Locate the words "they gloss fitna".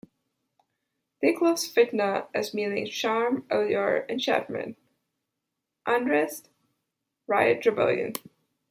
1.21-2.27